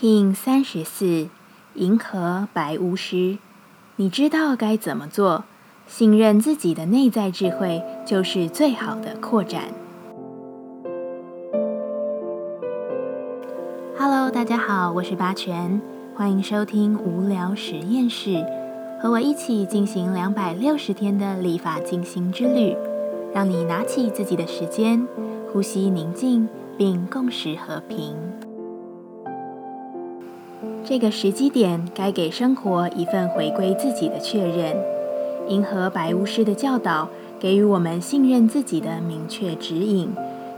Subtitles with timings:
[0.00, 1.28] King 三十四，
[1.74, 3.36] 银河白巫师，
[3.96, 5.44] 你知道该怎么做？
[5.86, 9.64] 信任自己的内在智慧，就是最好的扩展。
[13.98, 15.78] Hello，大家好，我是八全，
[16.14, 18.42] 欢迎收听无聊实验室，
[19.02, 22.74] 和我一起进行两百六十天的立法进行之旅，
[23.34, 25.06] 让你拿起自己的时间，
[25.52, 26.48] 呼吸宁静，
[26.78, 28.16] 并共识和平。
[30.90, 34.76] 这个时机点，该给生活一份回归自己的确认。
[35.46, 37.08] 银河白巫师的教导，
[37.38, 40.10] 给予我们信任自己的明确指引。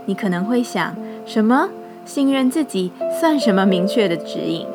[0.07, 0.95] 你可能会想，
[1.27, 1.69] 什么
[2.03, 4.65] 信任自己算什么明确的指引？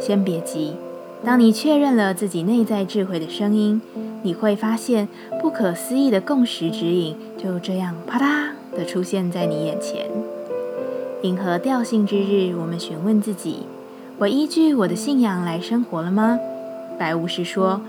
[0.00, 0.72] 先别急，
[1.24, 3.80] 当你确认了自己内在智慧的声音，
[4.24, 5.06] 你会发现
[5.40, 10.10] 不可思议的共识指引就这样啪嗒的出现在你眼前。
[11.22, 13.58] 银河调性之日，我们询问自己。
[14.16, 16.38] 我依据我的信仰来生活了吗？
[16.96, 17.80] 白巫师说：“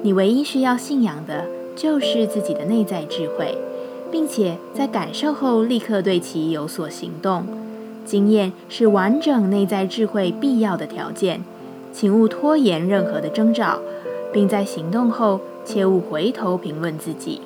[0.00, 1.44] 你唯一需要信仰的，
[1.76, 3.58] 就是自己的内在智慧，
[4.10, 7.44] 并且在感受后立刻对其有所行动。
[8.06, 11.42] 经验是完整内在智慧必要的条件，
[11.92, 13.78] 请勿拖延任何的征兆，
[14.32, 17.42] 并在行动后切勿回头评论自己。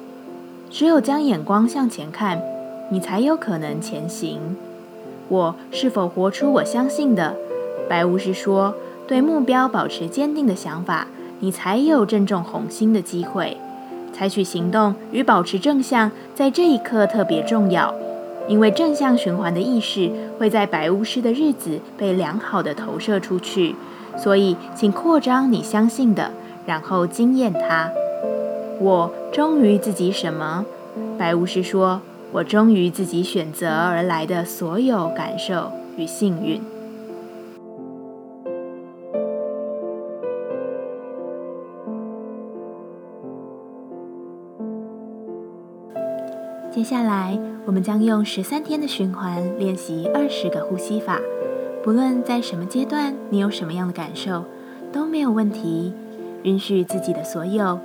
[0.70, 2.40] 只有将眼光向前看，
[2.92, 4.38] 你才有可能前行。
[5.28, 7.34] 我是否活出我相信的？”
[7.88, 8.74] 白巫师说
[9.08, 11.06] ：“对目标保持坚定的想法，
[11.40, 13.56] 你才有正中红心的机会。
[14.12, 17.94] 采取行动与保持正向，在这一刻特别重要，
[18.48, 23.74] 因为正向循环的意识会在白巫师的日子被良好的投射出去。
[24.16, 26.32] 所以，请扩张你相信的，
[26.66, 27.90] 然后惊艳它。
[28.80, 30.64] 我忠于自己什么？
[31.16, 32.00] 白巫师说：
[32.32, 36.60] 我忠于自己选择而来的所有感受与幸运。”
[46.78, 51.18] 接下来，我们将用十三天的循环练习二十个呼吸法。
[51.82, 54.44] 不论在什么阶段，你有什么样的感受，
[54.92, 55.92] 都没有问题。
[56.44, 57.80] 允许自己的所有，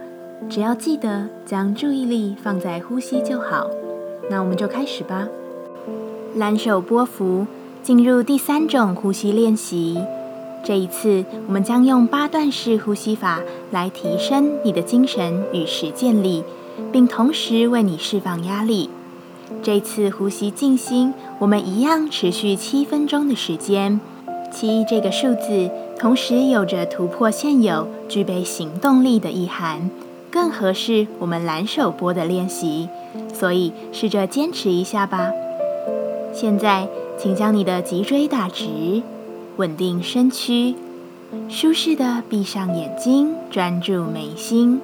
[0.48, 3.68] 只要记得将注意力放在呼吸就好。
[4.30, 5.28] 那我们就开始吧。
[6.36, 7.48] 蓝手波幅，
[7.82, 9.98] 进入第三种呼吸练习。
[10.64, 13.40] 这一次，我们将用八段式呼吸法
[13.72, 16.44] 来提升你的精神与实践力。
[16.92, 18.90] 并同时为你释放压力。
[19.62, 24.00] 这次呼吸静心，我们一样持续七分钟的时间。
[24.52, 25.70] 七这个数字，
[26.00, 29.90] 同时有着突破现有、具备行动力的意涵，
[30.32, 32.90] 更合适我们蓝手波的练习。
[33.34, 35.32] 所以试着坚持一下吧。
[36.34, 39.04] 现在，请将你的脊椎打直，
[39.58, 40.76] 稳定身躯，
[41.48, 44.82] 舒适的闭上眼睛，专注眉心，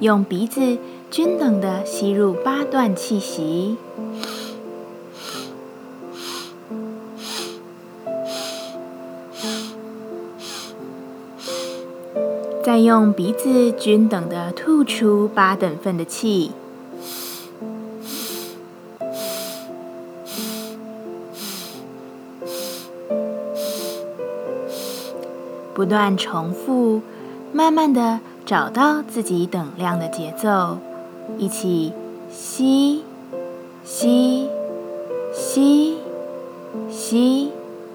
[0.00, 0.78] 用鼻子。
[1.10, 3.76] 均等的吸入八段气息，
[12.64, 16.52] 再用鼻子均等的吐出八等份的气，
[25.74, 27.02] 不断重复，
[27.52, 30.78] 慢慢的找到自己等量的节奏。
[31.38, 31.92] 一起
[32.30, 33.02] 吸，
[33.84, 34.48] 吸，
[35.32, 35.96] 吸，
[36.92, 37.50] 吸，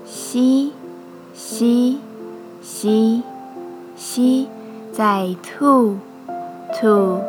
[0.05, 0.71] 吸，
[1.33, 1.99] 吸，
[2.61, 3.23] 吸，
[3.95, 4.47] 吸，
[4.91, 5.95] 再吐，
[6.73, 7.19] 吐，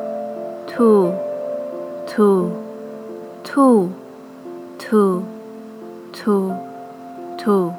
[0.67, 1.13] 吐，
[2.17, 2.51] 吐，
[3.45, 3.89] 吐，
[4.79, 5.23] 吐，
[6.13, 6.53] 吐，
[7.37, 7.73] 吐，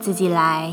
[0.00, 0.72] 自己来。